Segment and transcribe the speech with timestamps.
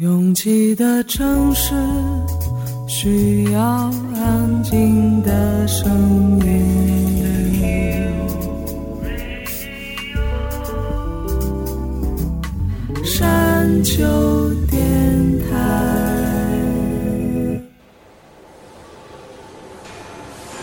[0.00, 1.74] 拥挤的城市
[2.88, 3.60] 需要
[4.16, 8.02] 安静的声音。
[13.04, 14.00] 山丘
[14.70, 15.50] 电台，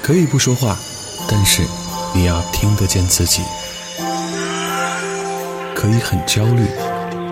[0.02, 0.76] 可以不说话，
[1.30, 1.62] 但是
[2.16, 3.44] 你要听得见自己。
[5.76, 6.66] 可以很焦虑，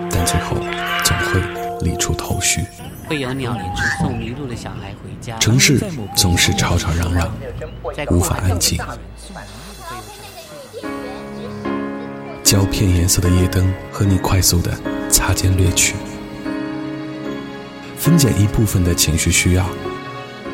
[0.08, 0.56] 但最后
[1.02, 1.55] 总会。
[1.80, 2.64] 理出头绪。
[3.08, 3.62] 会有鸟领
[4.00, 5.36] 送迷路的小孩回家。
[5.38, 5.80] 城市
[6.16, 7.30] 总是吵吵嚷嚷，
[8.10, 8.78] 无法安静。
[12.42, 14.72] 胶片颜色的夜灯和你快速的
[15.10, 15.94] 擦肩掠去，
[17.96, 19.66] 分拣一部分的情绪需要，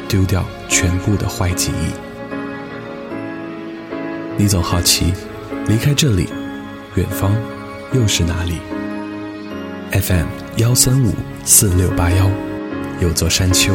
[0.09, 1.93] 丢掉全部的坏记忆。
[4.39, 5.13] 你总好奇，
[5.67, 6.29] 离开这里，
[6.97, 7.31] 远方
[7.93, 8.57] 又是哪里
[9.93, 10.42] ？FM。
[10.57, 12.31] 幺三五四六八幺，
[13.01, 13.73] 有座山丘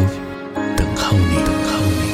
[0.76, 2.08] 等候你，等候你。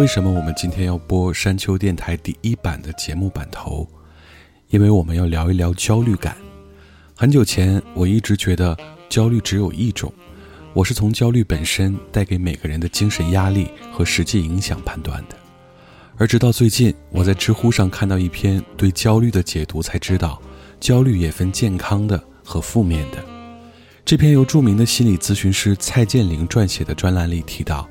[0.00, 3.86] 为什么我们今天要播山丘电台第一版的节目版头？
[4.70, 6.34] 因为我们要聊一聊焦虑感。
[7.14, 8.74] 很久前，我一直觉得
[9.10, 10.10] 焦虑只有一种，
[10.72, 15.36] 我是从焦虑本身带给每个人的精神压力和实际影响判断的。
[16.16, 20.40] 而直到最近，我在知乎上看到一篇对焦虑的解读，才知道
[20.80, 23.22] 焦虑也分健康的和负面的。
[24.02, 27.86] 这篇由著名的心理咨询师蔡健林撰写的专栏里提到。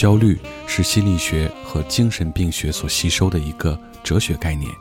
[0.00, 4.72] 焦虑是心理学和精神病学所吸收的一个哲学概念。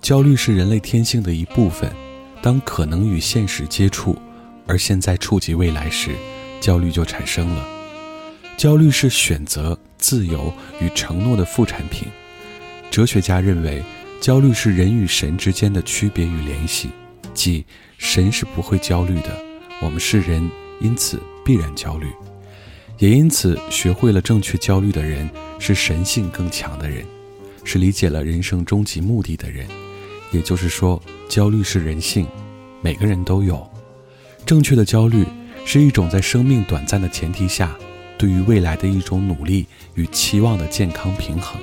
[0.00, 1.92] 焦虑是人类天性的一部分。
[2.40, 4.16] 当可能与现实接触，
[4.66, 6.12] 而现在触及未来时，
[6.62, 7.68] 焦虑就产生了。
[8.56, 12.08] 焦虑是选择、自由与承诺的副产品。
[12.90, 13.84] 哲学家认为，
[14.18, 16.88] 焦虑是人与神之间的区别与联系，
[17.34, 17.66] 即
[17.98, 19.38] 神是不会焦虑的，
[19.82, 22.06] 我们是人，因此必然焦虑。
[22.98, 27.06] 也因此，学会了正确焦虑的人是神性更强的人，
[27.62, 29.68] 是理解了人生终极目的的人。
[30.32, 32.26] 也就是说，焦虑是人性，
[32.82, 33.64] 每个人都有。
[34.44, 35.24] 正确的焦虑
[35.64, 37.78] 是一种在生命短暂的前提下，
[38.18, 41.56] 对于未来的一种努力与期望的健康平衡。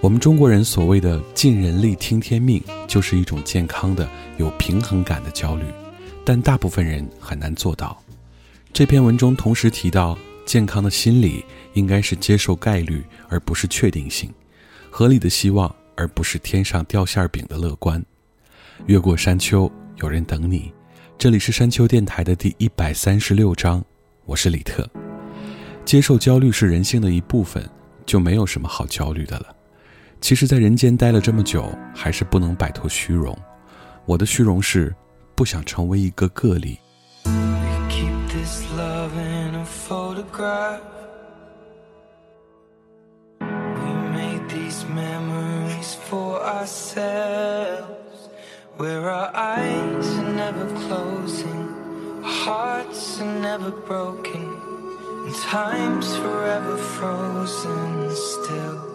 [0.00, 5.64] 我们中国人所谓的“尽人力，听天命”，就是一种健康的、有平衡感的焦虑，
[6.24, 8.00] 但大部分人很难做到。
[8.72, 10.16] 这篇文中同时提到。
[10.44, 14.30] 健康的心理应该是接受概率，而不是确定性；
[14.90, 18.04] 合理的希望，而不是天上掉馅饼的乐观。
[18.86, 20.72] 越过山丘，有人等你。
[21.16, 23.82] 这里是山丘电台的第一百三十六章，
[24.24, 24.88] 我是李特。
[25.84, 27.68] 接受焦虑是人性的一部分，
[28.04, 29.54] 就没有什么好焦虑的了。
[30.20, 33.36] 其实，在人间待了这么久，还是不能摆脱虚荣。
[34.06, 34.94] 我的虚荣是
[35.34, 36.78] 不想成为一个个例。
[40.36, 40.40] We
[44.18, 48.28] made these memories for ourselves,
[48.76, 51.68] where our eyes are never closing,
[52.24, 54.60] our hearts are never broken,
[55.24, 58.93] and time's forever frozen still.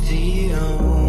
[0.00, 1.07] The only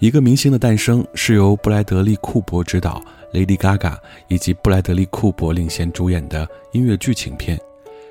[0.00, 3.02] 一个明星的诞生是由布莱德利·库珀执导
[3.34, 3.98] ，Lady Gaga
[4.28, 7.60] 以及布莱德利·库珀领衔主演的音乐剧情片。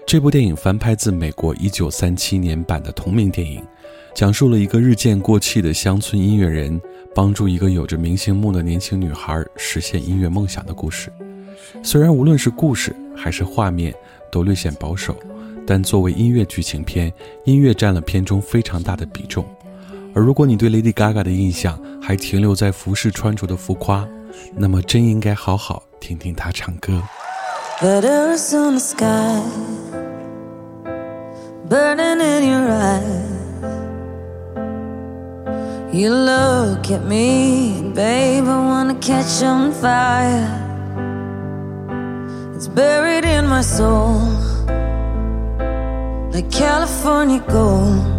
[0.05, 3.63] 这部电影翻拍自美国1937年版的同名电影，
[4.13, 6.79] 讲述了一个日渐过气的乡村音乐人
[7.15, 11.11] 帮助一个有着明星梦的年轻女孩实现音乐梦想的故事。
[11.81, 13.91] 虽然无论是故事还是画面
[14.31, 15.15] 都略显保守，
[15.65, 17.11] 但作为音乐剧情片，
[17.45, 19.43] 音乐占了片中非常大的比重。
[20.13, 24.07] 而如果你对 Lady Gaga 的印象还停留在服饰穿着的浮夸，
[24.55, 27.01] 那么真应该好好听听她唱歌。
[27.81, 29.41] That Arizona sky
[31.69, 33.37] burning in your eyes.
[35.91, 40.47] You look at me, babe, I wanna catch on fire.
[42.55, 44.19] It's buried in my soul,
[46.31, 48.18] like California gold.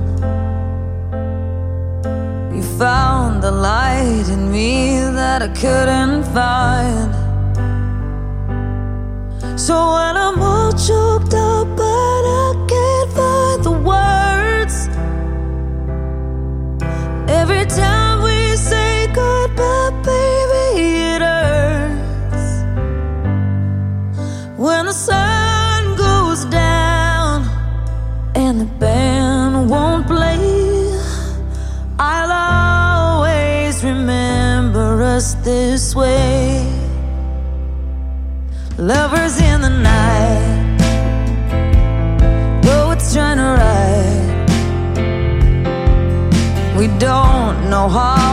[2.61, 7.11] You found the light in me that I couldn't find.
[9.59, 14.77] So when I'm all choked up, but I can't find the words.
[17.31, 18.10] Every time
[35.21, 36.65] us this way.
[38.79, 40.79] Lovers in the night,
[42.63, 44.31] poets trying to write.
[46.79, 48.30] We don't know how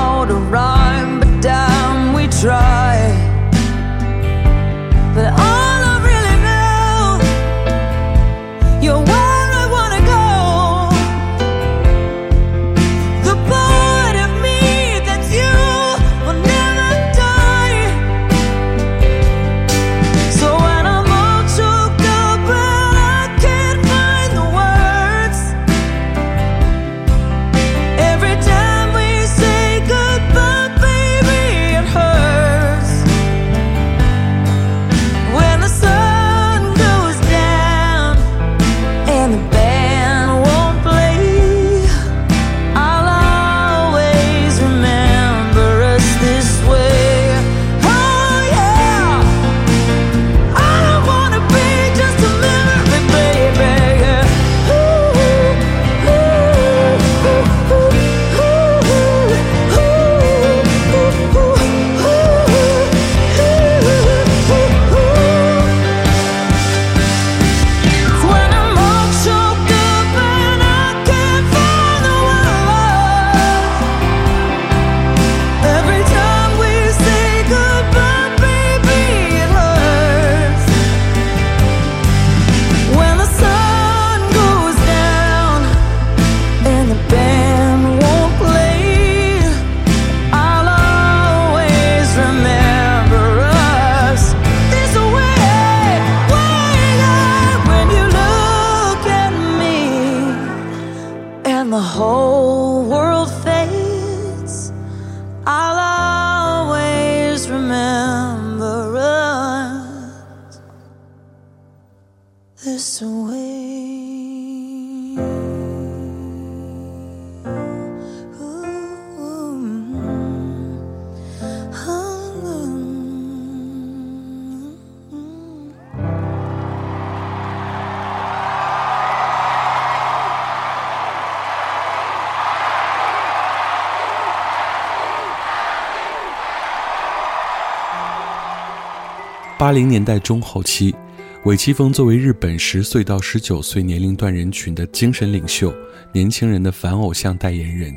[139.68, 140.96] 八零年代中后期，
[141.44, 145.76] 尾崎峰作为日本十岁到十九岁年龄段人群的精神领袖，
[146.14, 147.94] 年轻人的反偶像代言人。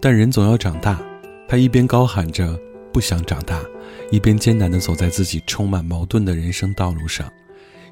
[0.00, 1.00] 但人总要长大，
[1.46, 2.58] 他一边高喊着
[2.92, 3.62] 不想长大，
[4.10, 7.32] 一边艰难地走在自己充满矛盾的人生道路上。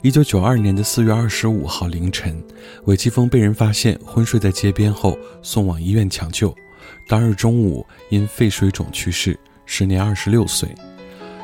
[0.03, 2.37] 一九九二年的四月二十五号凌晨，
[2.87, 6.53] 尾崎峰被人发现昏睡在街边后送往医院抢救，
[7.07, 10.69] 当日中午因肺水肿去世，时年二十六岁。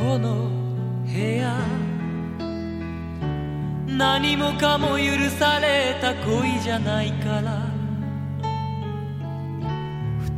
[0.00, 0.48] この
[1.04, 1.54] 部屋。
[3.86, 7.66] 何もかも許された恋じゃないから。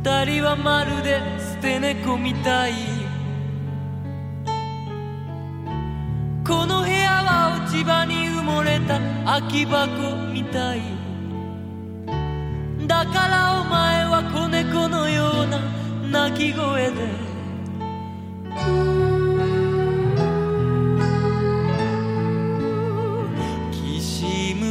[0.03, 2.73] 二人はまるで捨て猫みたい。
[6.45, 9.87] この部屋は落ち葉に埋もれた空き箱
[10.33, 10.81] みたい。
[12.85, 15.61] だからお前は子猫のような
[16.27, 17.23] 鳴き声で。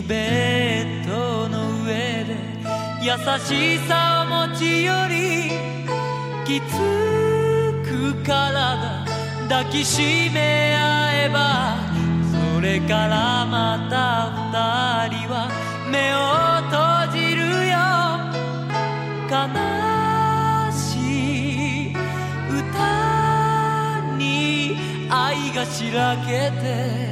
[0.08, 2.36] ベッドの上で
[3.02, 5.50] 優しさを持ち寄り
[6.44, 6.72] きつ
[7.84, 9.04] く体
[9.48, 11.76] 抱きしめ合えば
[12.54, 14.30] それからまた
[15.08, 15.48] 二人は
[15.90, 16.18] 目を
[16.70, 17.78] 閉じるよ
[19.30, 19.32] 悲
[20.72, 21.92] しい
[22.48, 24.76] 歌に
[25.10, 27.11] 愛がしらけて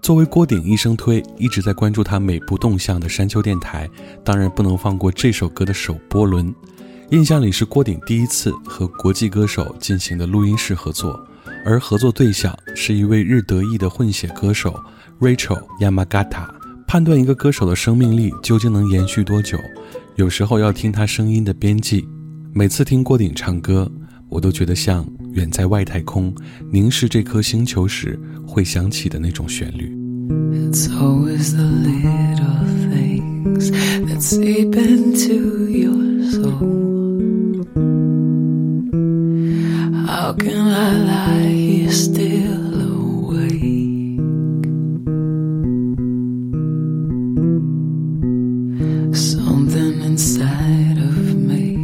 [0.00, 3.88] 作为郭顶一生推一直在关注他每部动向的山丘电台，
[4.24, 6.52] 当然不能放过这首歌的首播轮。
[7.10, 11.24] 印象里是郭顶第一次和国际歌手进行的录音室合作，
[11.64, 14.74] 而合作对象是一位日德裔的混血歌手
[15.20, 16.48] Rachel Yamagata
[16.86, 19.58] 判断一个歌手的生命力究竟能延续多久，
[20.16, 22.08] 有时候要听他声音的边际。
[22.52, 23.90] 每次听郭顶唱歌，
[24.28, 26.33] 我都觉得像 远在外太空
[26.71, 29.95] 凝视这颗星球时会响起的那种旋律。
[30.29, 33.71] It's always the little things
[34.07, 36.87] that seep into your soul.
[40.05, 44.19] How can I lie here still awake?
[49.15, 51.77] Something inside of me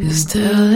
[0.00, 0.69] is telling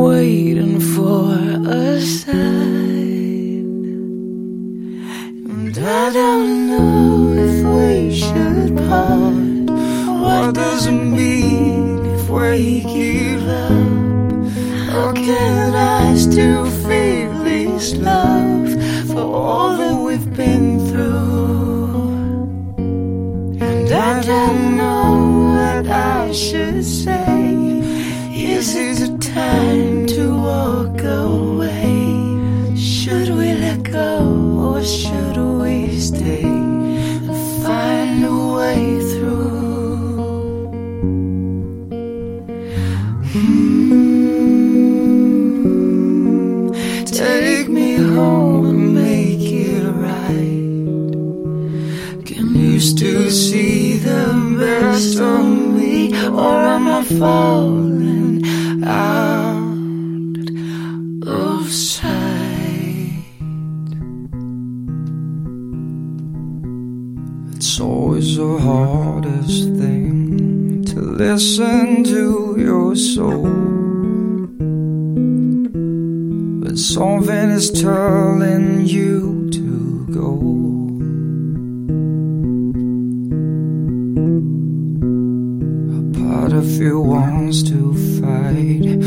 [0.00, 1.34] Waiting for
[1.70, 2.59] a sign.
[86.60, 88.98] Of you wants to fight,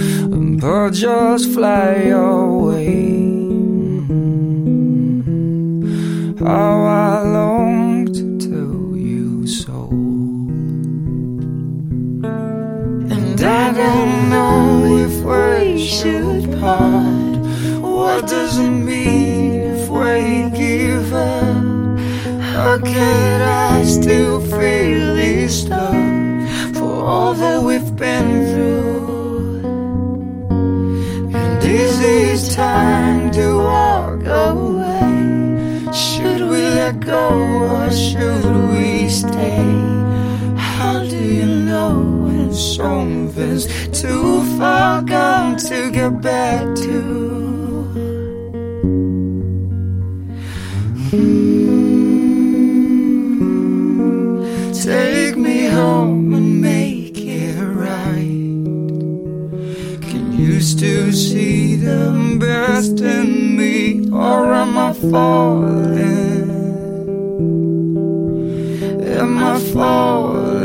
[0.60, 3.22] but just fly away.
[6.40, 9.90] How I long to tell you so.
[13.16, 17.36] And I don't know if we should part.
[17.82, 22.00] What does it mean if we give up?
[22.42, 25.93] How can I still feel this love
[27.04, 29.60] all that we've been through?
[31.36, 35.92] And is this time to walk away?
[35.92, 37.28] Should we let go
[37.76, 39.66] or should we stay?
[40.56, 43.66] How do you know when something's
[44.02, 46.63] too far gone to get back
[61.84, 66.50] the best in me, or am I falling?
[69.22, 70.64] Am I falling?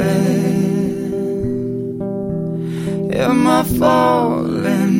[3.12, 4.96] Am I falling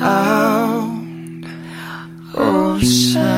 [0.00, 1.44] out
[2.34, 3.35] oh, of sight?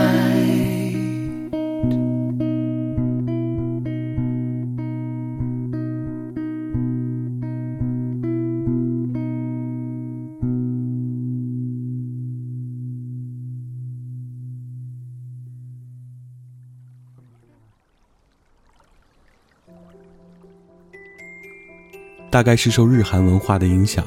[22.39, 24.07] 大概是受日韩文化的影响，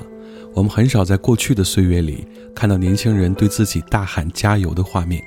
[0.54, 5.22] 我们很少在过去的岁月里看到年轻人对自己大喊加油的画面。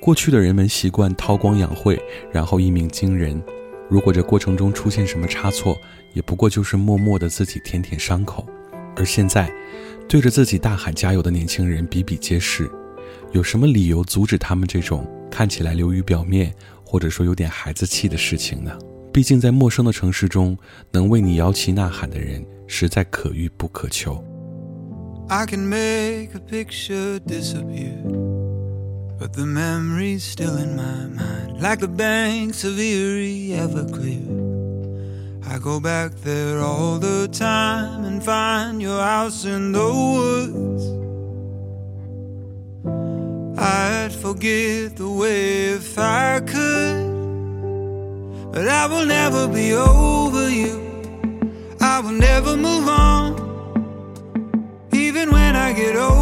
[0.00, 1.96] 过去的人们习惯韬光养晦，
[2.32, 3.40] 然后一鸣惊人。
[3.88, 5.78] 如果这过程中出现什么差错，
[6.14, 8.44] 也不过就是默默的自己舔舔伤口。
[8.96, 9.48] 而现在，
[10.08, 12.68] 对着自己大喊加油的年轻人比比皆是，
[13.30, 16.52] 有什么理由阻止他们这种看起来流于表面，
[16.84, 18.76] 或者说有点孩子气的事情呢？
[19.12, 20.56] 毕竟，在陌生的城市中，
[20.90, 24.24] 能为你摇旗呐喊的人，实在可遇不可求。
[25.28, 28.02] I can make a picture disappear,
[29.18, 34.22] but the memory's still in my mind, like the banks of Erie Everclear.
[35.46, 40.84] I go back there all the time and find your house in the woods.
[43.58, 47.11] I'd forget the way if I could,
[48.52, 50.74] but I will never be over you.
[51.80, 53.28] I will never move on,
[54.92, 56.21] even when I get over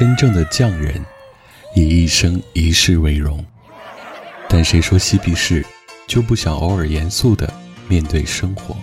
[0.00, 0.94] 真正的匠人，
[1.76, 3.44] 以一生一世为荣。
[4.48, 5.62] 但谁说嬉皮士
[6.06, 7.52] 就不想偶尔严肃的
[7.86, 8.74] 面对生活？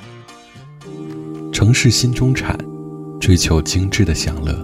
[1.51, 2.55] 城市新中产
[3.19, 4.63] 追求精致的享乐，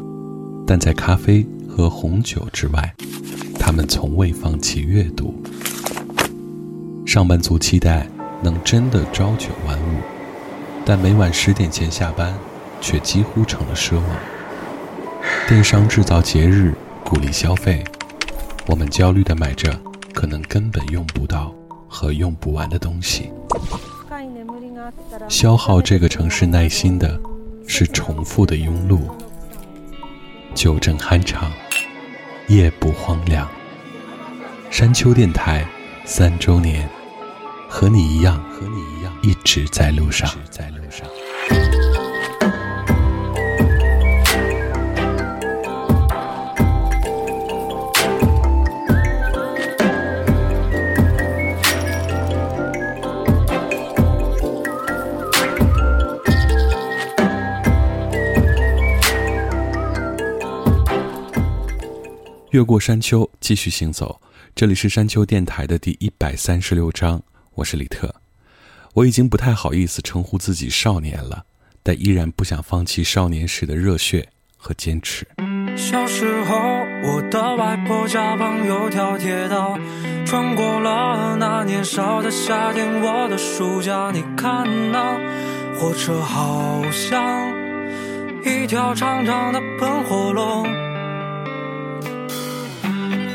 [0.68, 2.94] 但在咖啡和红酒之外，
[3.60, 5.34] 他们从未放弃阅读。
[7.04, 8.08] 上班族期待
[8.44, 9.98] 能真的朝九晚五，
[10.86, 12.32] 但每晚十点前下班，
[12.80, 14.06] 却几乎成了奢望。
[15.46, 17.84] 电商制造节日，鼓励消费，
[18.66, 19.78] 我们焦虑地买着
[20.14, 21.54] 可能根本用不到
[21.86, 23.30] 和用不完的东西。
[25.28, 27.20] 消耗这个城市耐心的，
[27.68, 29.02] 是重复的庸碌。
[30.56, 31.52] 酒正酣畅，
[32.48, 33.46] 夜不荒凉。
[34.70, 35.68] 山丘电台
[36.06, 36.88] 三周年，
[37.68, 41.83] 和你一样，和你一样，一直在路上，在路上。
[62.54, 64.22] 越过山丘，继续行走。
[64.54, 67.20] 这里是山丘电台的第一百三十六章，
[67.56, 68.14] 我是李特。
[68.94, 71.46] 我已经不太好意思称呼自己少年了，
[71.82, 75.28] 但依然不想放弃少年时的热血和坚持。
[75.76, 76.56] 小时候，
[77.04, 79.76] 我的外婆家旁有条铁道，
[80.24, 83.02] 穿过了那年少的夏天。
[83.02, 85.18] 我的暑假，你看那
[85.74, 87.52] 火车好像
[88.46, 90.93] 一条长长的喷火龙。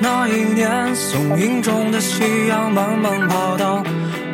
[0.01, 3.83] 那一年，松影中的夕阳慢慢跑到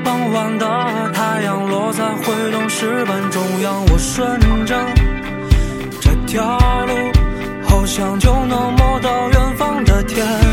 [0.05, 4.75] 傍晚的太阳落在挥动石板中央，我顺着
[6.01, 6.95] 这条路，
[7.67, 10.44] 好像就能摸到远方的天。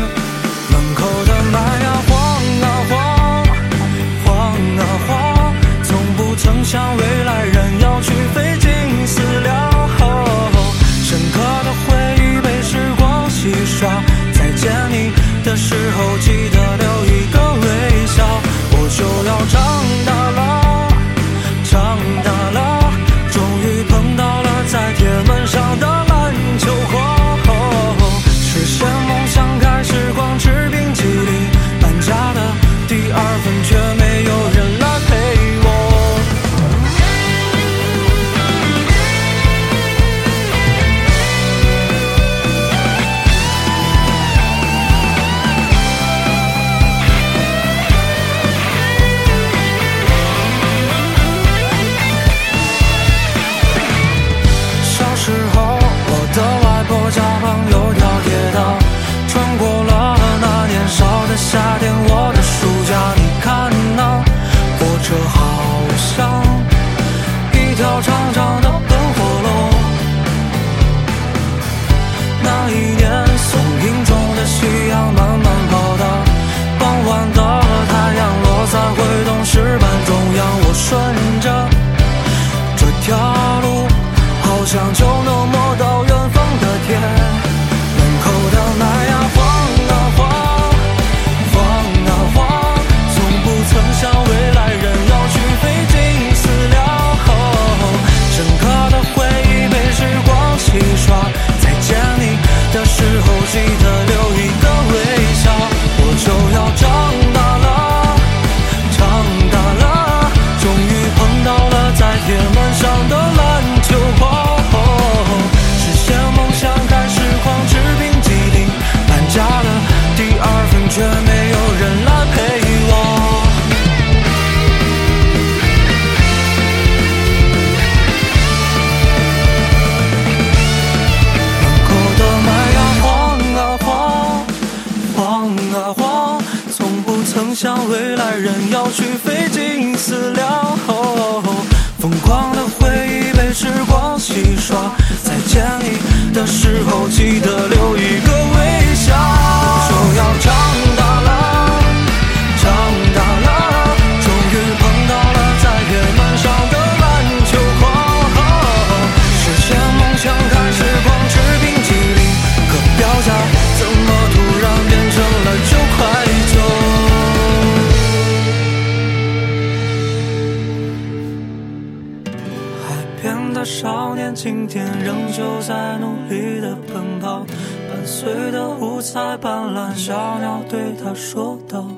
[178.22, 181.90] 伴随的五彩斑斓小鸟对他说道：“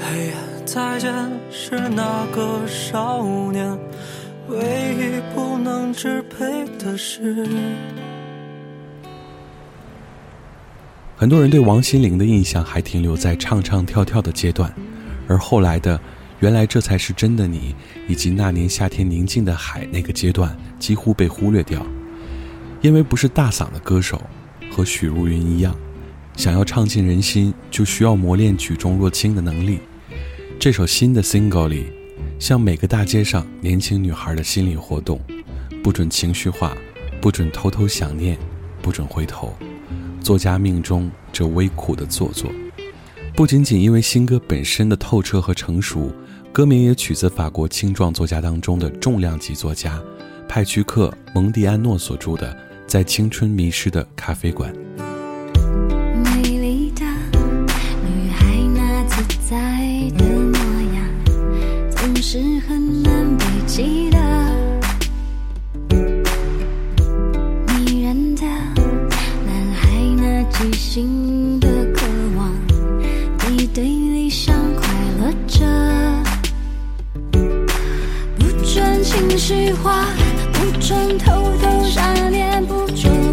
[0.00, 0.34] 哎呀，
[0.64, 1.12] 再见，
[1.50, 3.76] 是那个少年，
[4.46, 7.44] 唯一不能支配的是。”
[11.16, 14.72] 很多人对王心凌的印象还停留在唱唱跳跳的阶段，
[15.26, 16.00] 而后来的
[16.38, 17.74] “原来这才是真的你”
[18.06, 21.84] 以及那年夏天宁静的海那个阶段几乎被忽略掉，
[22.82, 24.22] 因为不是大嗓的歌手，
[24.72, 25.76] 和许茹芸一样，
[26.34, 29.80] 想要唱进人心，就需要磨练举重若轻的能力。
[30.58, 31.92] 这首新的 single 里，
[32.38, 35.20] 像每个大街上年轻女孩的心理活动，
[35.82, 36.74] 不准情绪化，
[37.20, 38.38] 不准偷偷想念，
[38.80, 39.52] 不准回头。
[40.22, 42.50] 作家命中这微苦的做作，
[43.36, 46.10] 不仅仅因为新歌本身的透彻和成熟，
[46.50, 50.00] 歌名也取自法国青壮作家当中的重量级作家
[50.48, 52.54] 派屈克·蒙蒂安诺所著的
[52.92, 54.70] 《在青春迷失的咖啡馆》。
[56.22, 57.06] 美丽的
[58.04, 59.56] 女孩那自在
[60.18, 60.58] 的模
[60.92, 61.02] 样，
[61.90, 64.18] 总是很难被记得。
[67.66, 72.04] 迷人的男孩那即兴的渴
[72.36, 72.52] 望，
[73.38, 74.86] 背对理想快
[75.18, 75.64] 乐着。
[78.38, 80.04] 不准情绪化，
[80.82, 83.31] 不准偷偷想念，不住。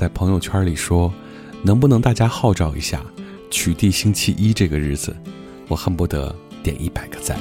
[0.00, 1.12] 在朋友圈里说，
[1.62, 3.04] 能不能大家号召一下
[3.50, 5.14] 取缔星期一这个日子？
[5.68, 7.38] 我恨不得点一百个赞。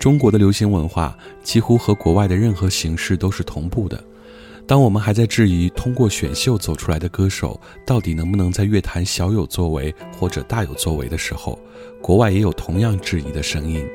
[0.00, 4.02] 中国的流行文化几乎和国外的任何形式都是同步的。
[4.66, 11.58] 当我们还在质疑通过选秀走出来的歌手到底能不能在乐坛小有作为或者大有作为的时候，
[12.00, 13.86] 国外也有同样质疑的声音。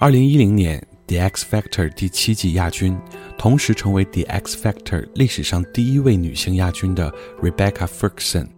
[0.00, 2.98] 二零一零年，《The X Factor》第七季亚军，
[3.36, 8.48] 同时成为《The X Factor》历史上第一位女性亚军的 Rebecca Ferguson，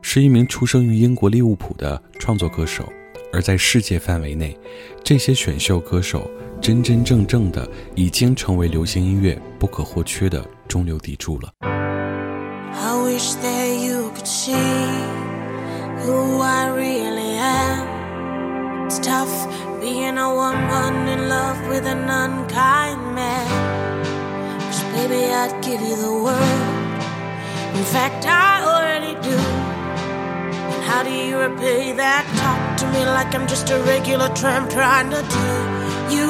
[0.00, 2.90] 是一名出生于英国利物浦的创作歌手。
[3.32, 4.58] 而在世界范围内，
[5.02, 11.50] 这些选秀歌手真真正正的已经成为流行音乐不可或缺的中流砥柱了。
[11.62, 14.54] I wish that you could see
[16.04, 18.88] who I really am.
[18.88, 19.30] It's tough
[19.80, 23.46] being a woman in love with an unkind man.
[24.70, 26.36] Cause baby, I'd give you the world.
[27.74, 29.59] In fact, I already do.
[30.90, 32.26] How do you repay that?
[32.42, 35.48] Talk to me like I'm just a regular tramp trying to do
[36.10, 36.28] you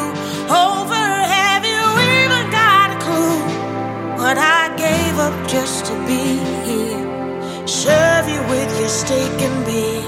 [0.53, 1.05] over.
[1.41, 1.83] Have you
[2.21, 3.41] even got a clue
[4.21, 6.37] what I gave up just to be
[6.69, 7.01] here?
[7.67, 10.05] Serve you with your steak and beer.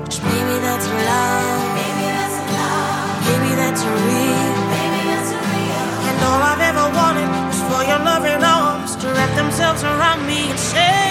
[0.00, 1.60] 'Cause maybe that's love.
[1.80, 3.16] Maybe that's love.
[3.28, 4.52] Maybe that's real.
[4.76, 5.88] Maybe that's real.
[6.08, 10.40] And all I've ever wanted was for your loving arms to wrap themselves around me
[10.52, 11.04] and say,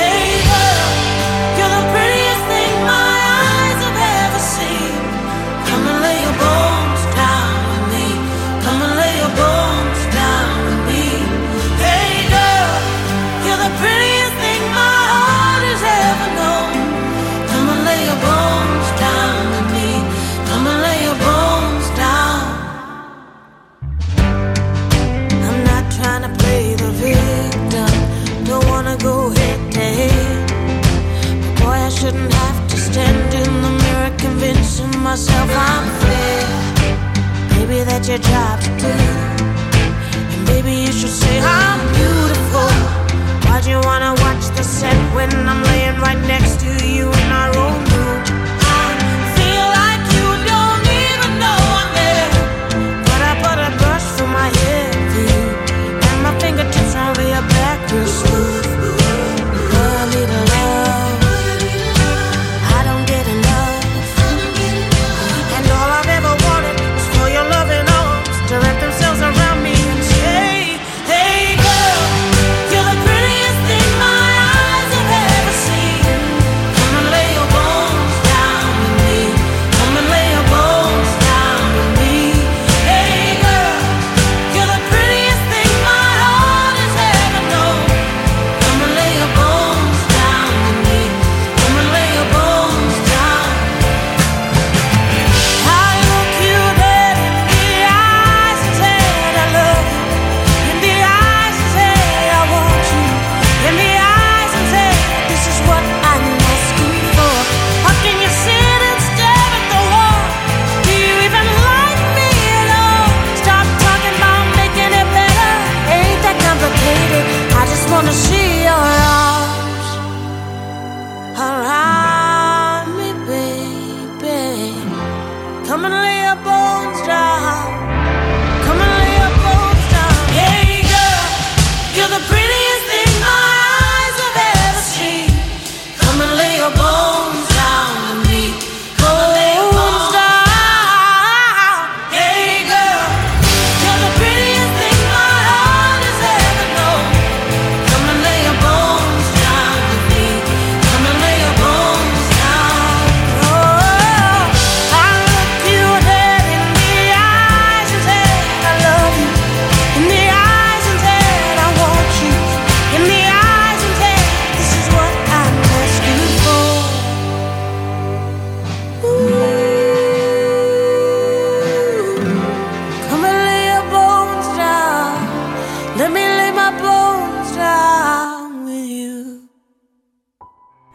[0.00, 0.45] Hey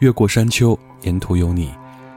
[0.02, 1.70] 越过山丘，沿途有你。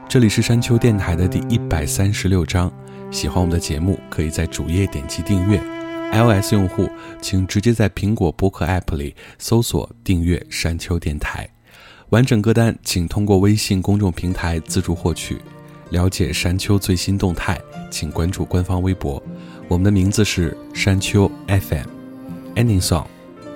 [0.08, 2.68] 这里是山丘电台的第一百三十六章。
[3.12, 5.62] 喜欢我们的节目，可以在主页点击订阅。
[6.12, 6.90] iOS 用户
[7.22, 11.48] 请直接在苹果播客 App 里搜索订阅山丘电台。
[12.08, 15.38] 完整歌单请通过微信公众平台自助获取。
[15.90, 17.56] 了解山丘最新动态，
[17.88, 19.22] 请关注官方微博。
[19.68, 21.86] 我们的名字是山丘 FM。
[22.56, 23.06] Ending song，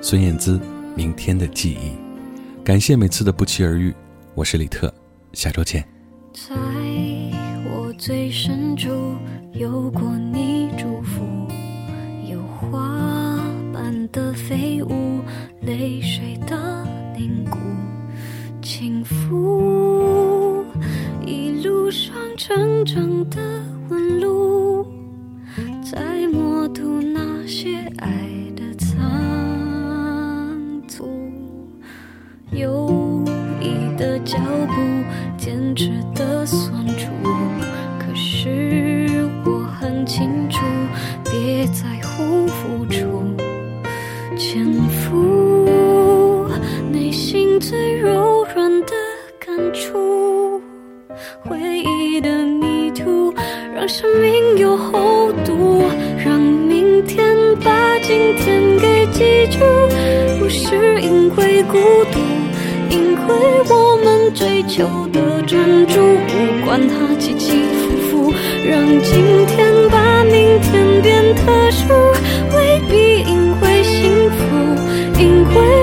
[0.00, 0.56] 孙燕姿
[0.94, 1.88] 《明天的记忆》。
[2.62, 3.92] 感谢每次的不期而遇，
[4.40, 4.90] 我是李特，
[5.34, 5.86] 下周见。
[6.32, 6.54] 在
[7.68, 8.88] 我最深处
[9.52, 11.46] 有过你祝福，
[12.26, 13.38] 有花
[13.70, 15.20] 般的飞舞，
[15.60, 17.58] 泪水的凝固，
[18.62, 20.64] 轻抚
[21.26, 23.38] 一路上成长的
[23.90, 24.86] 纹路，
[25.84, 28.08] 在默读那些爱
[28.56, 31.06] 的仓促。
[32.52, 32.86] 有
[34.00, 34.74] 的脚步，
[35.36, 37.10] 坚持的酸楚。
[37.98, 40.58] 可是我很清楚，
[41.24, 43.36] 别在乎付出，
[44.38, 46.48] 潜伏
[46.90, 48.92] 内心最柔软的
[49.38, 50.62] 感触。
[51.44, 53.34] 回忆的泥土，
[53.74, 55.82] 让生命有厚度，
[56.24, 59.58] 让明天把今天给记住。
[60.38, 61.78] 不是因为孤
[62.09, 62.09] 独，
[63.30, 65.94] 为我们追求的专注，
[66.26, 68.32] 不管它起起伏伏，
[68.64, 71.94] 让今天把明天变特殊，
[72.56, 74.38] 未必因为幸福，
[75.20, 75.79] 因为